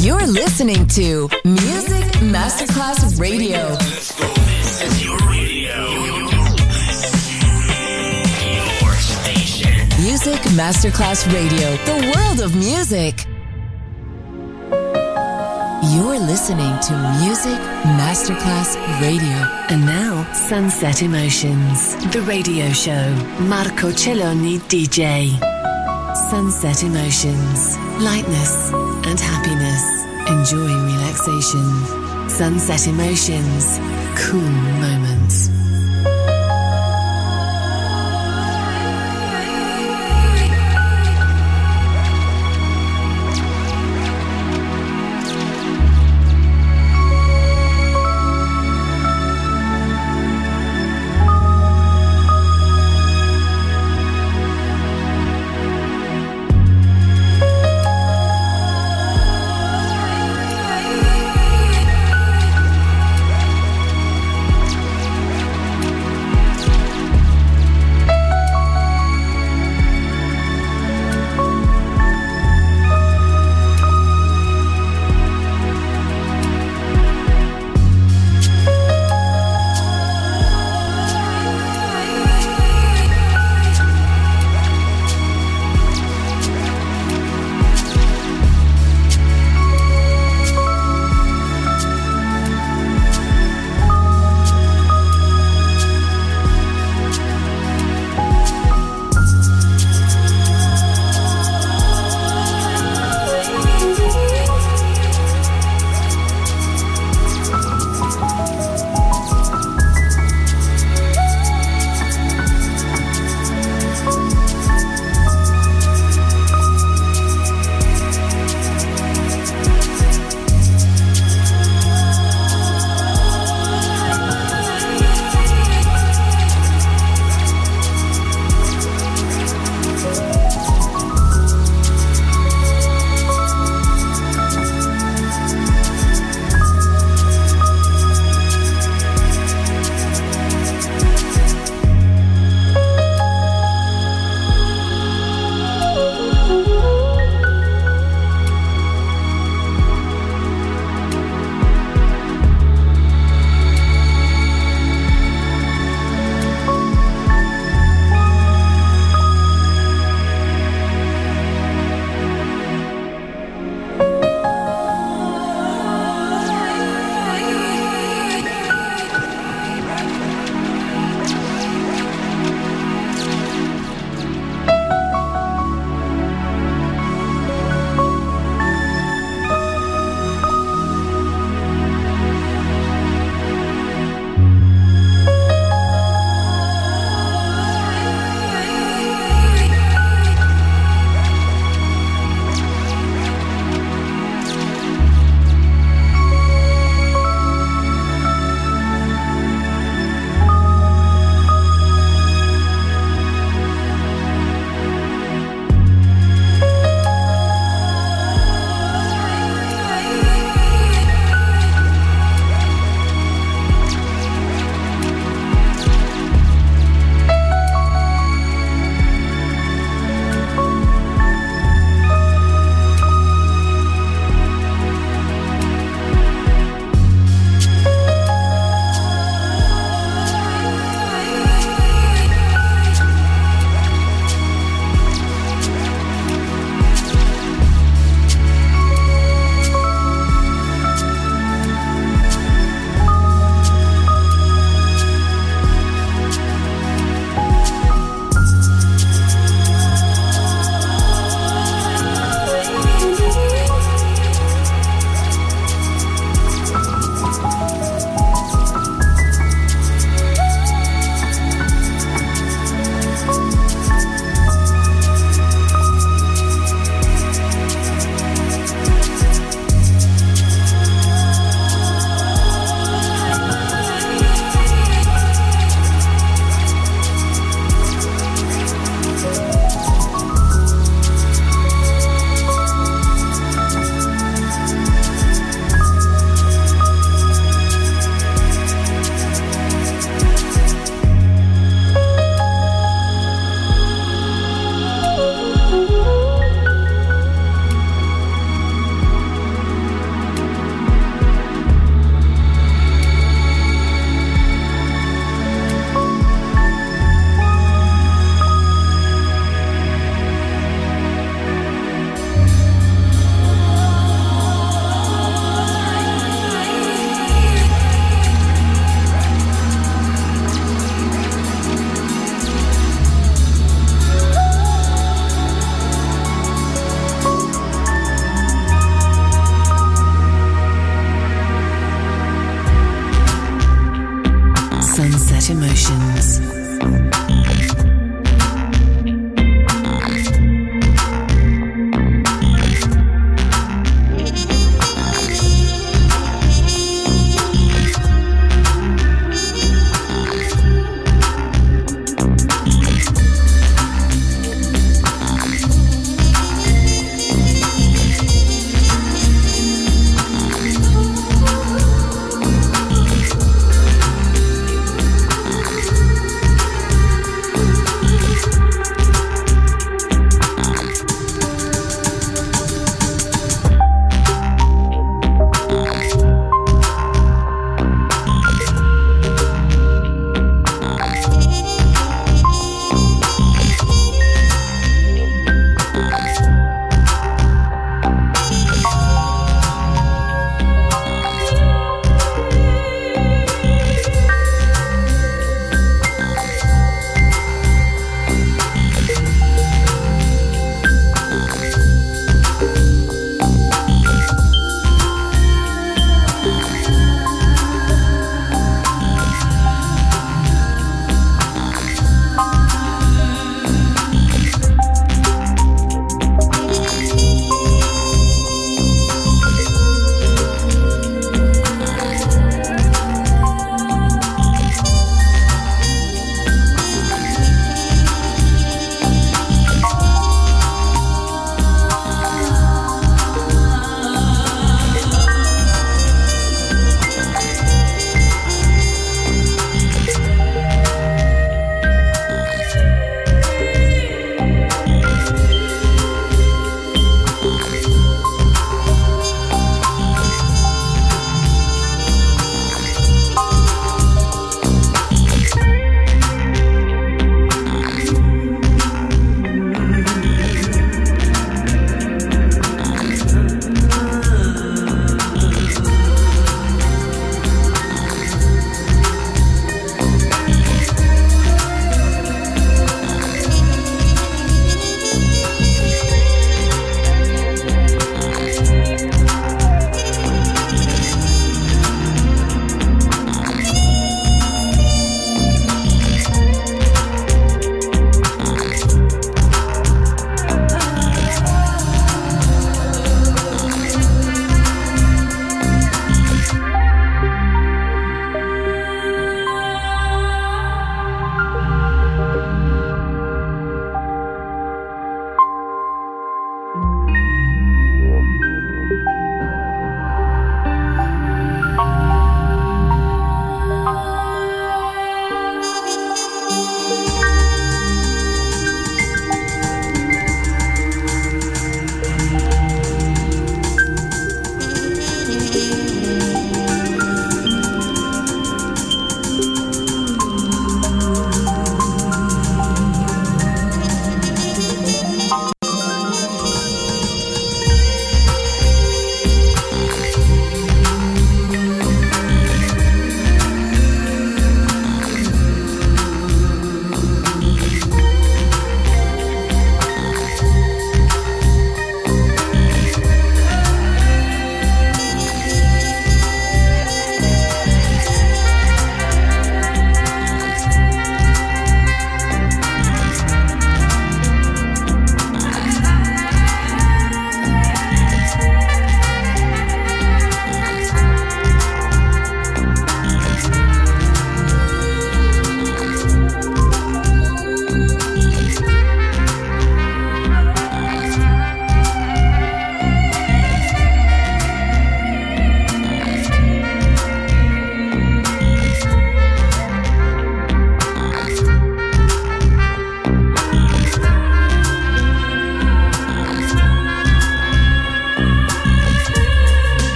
You're 0.00 0.26
listening 0.28 0.86
to 0.88 1.28
Music 1.44 2.04
Masterclass 2.22 3.18
Radio. 3.18 3.74
This 3.76 4.80
is 4.80 5.04
your 5.04 5.16
radio. 5.28 5.90
Your 8.54 8.94
station. 8.94 9.88
Music 10.00 10.40
Masterclass 10.54 11.26
Radio, 11.32 11.76
the 11.84 12.14
world 12.14 12.40
of 12.40 12.54
music. 12.54 13.24
You're 15.92 16.20
listening 16.20 16.78
to 16.82 16.94
Music 17.20 17.58
Masterclass 17.98 18.76
Radio. 19.00 19.36
And 19.68 19.84
now, 19.84 20.32
Sunset 20.32 21.02
Emotions, 21.02 21.96
the 22.12 22.22
radio 22.22 22.70
show. 22.72 23.12
Marco 23.40 23.90
Celloni 23.90 24.60
DJ. 24.68 25.36
Sunset 26.30 26.84
Emotions, 26.84 27.76
lightness 28.00 28.70
and 29.06 29.18
happiness. 29.18 30.04
Enjoy 30.28 30.66
relaxation. 30.66 31.64
Sunset 32.28 32.86
Emotions, 32.86 33.78
cool 34.16 34.40
moments. 34.40 35.17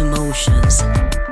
Emotions. 0.00 1.23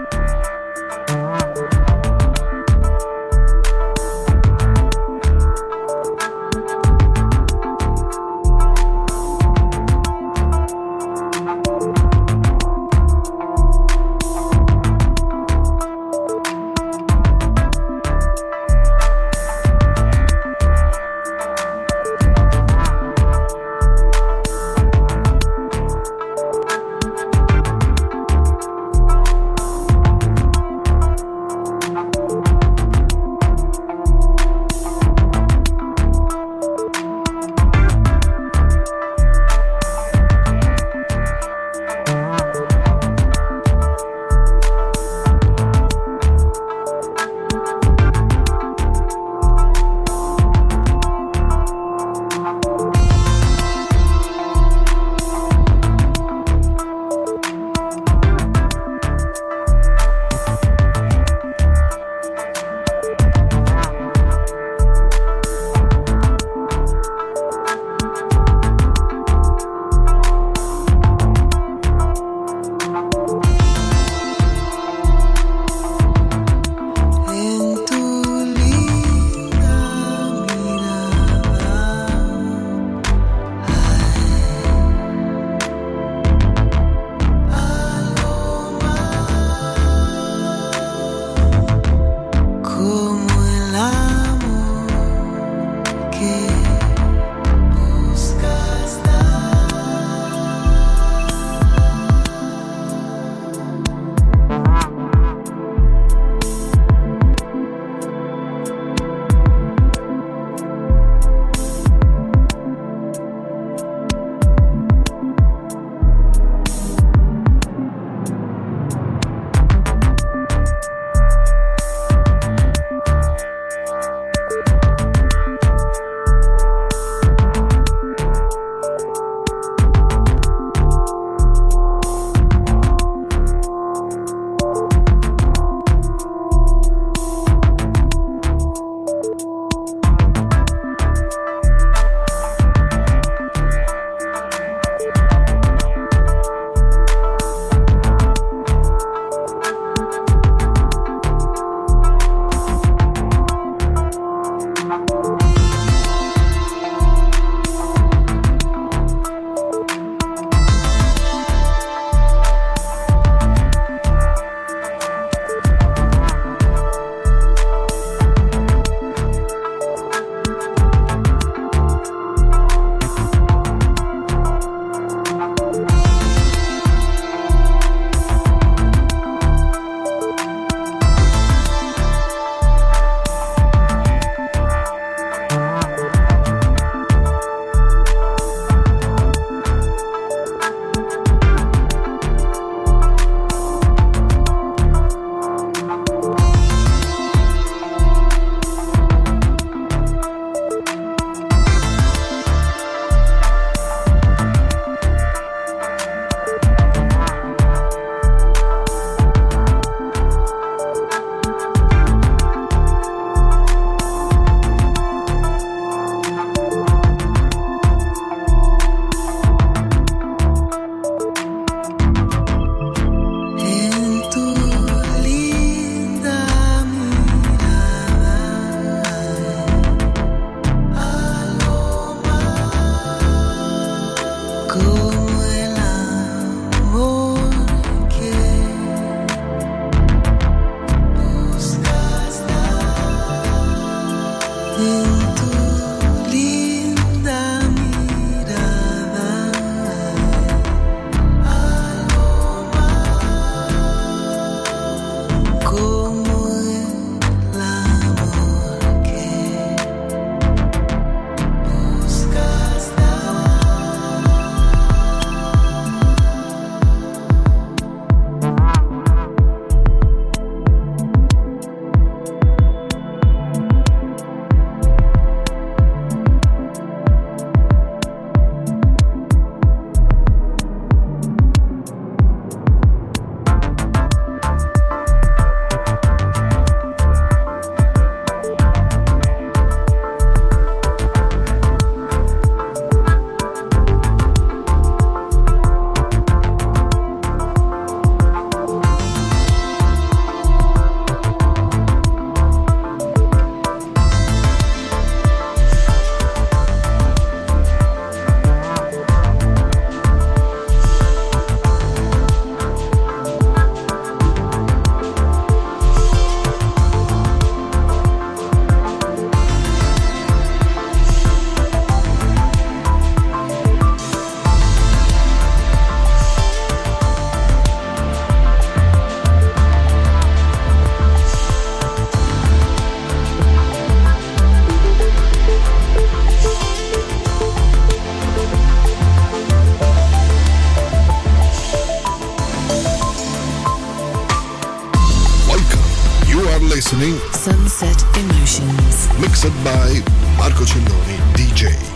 By 349.63 350.03
Marco 350.37 350.65
Celloni, 350.65 351.17
DJ. 351.35 351.92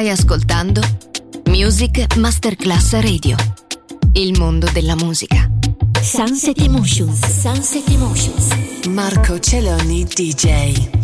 Stai 0.00 0.12
ascoltando 0.12 0.80
Music 1.48 2.16
Masterclass 2.16 2.98
Radio. 3.00 3.36
Il 4.12 4.38
mondo 4.38 4.66
della 4.72 4.94
musica. 4.94 5.46
Sunset 6.00 6.58
Emotions. 6.58 7.18
Sunset 7.38 7.86
Emotions. 7.86 8.48
Marco 8.88 9.38
Celloni 9.38 10.04
DJ. 10.04 10.99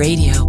Radio. 0.00 0.39